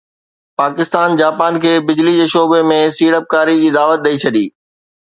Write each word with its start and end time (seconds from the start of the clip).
Pakistan 0.61 1.09
Japan 1.21 1.53
کي 1.65 1.73
بجلي 1.91 2.15
جي 2.21 2.27
شعبي 2.35 2.61
۾ 2.73 2.81
سيڙپڪاري 2.97 3.55
جي 3.63 3.69
دعوت 3.79 3.99
ڏئي 4.09 4.17
ڇڏي 4.25 4.45